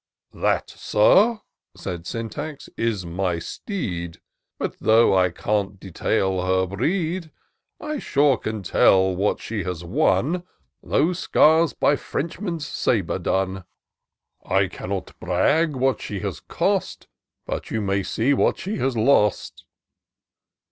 [0.47, 1.41] "That, Sir,"
[1.77, 4.19] said Syntax," is my steed;
[4.57, 7.29] But though I can't detail her breed,
[7.79, 10.41] I sure can tell what she has won—
[10.81, 13.57] Those scars by Frenchman's sabre done.
[13.57, 14.77] IN SEARCH OF THE PICTURESQUE.
[14.79, 17.07] 233 I cannot brag what she has cost;
[17.45, 19.65] But you may see what she has lost."